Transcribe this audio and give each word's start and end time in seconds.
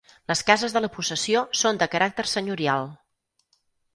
Les 0.29 0.39
cases 0.45 0.73
de 0.77 0.81
la 0.85 0.89
possessió 0.95 1.43
són 1.59 1.81
de 1.83 1.87
caràcter 1.95 2.27
senyorial. 2.33 2.89